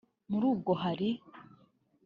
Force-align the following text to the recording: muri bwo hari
muri 0.29 0.47
bwo 0.59 0.73
hari 0.83 1.09